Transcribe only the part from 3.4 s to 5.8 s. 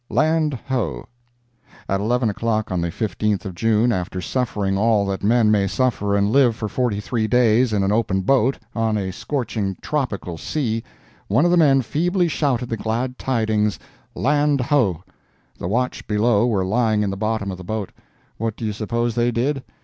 of June, after suffering all that men may